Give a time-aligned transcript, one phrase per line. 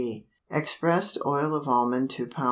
[0.49, 2.33] Expressed oil of almond 2 lb.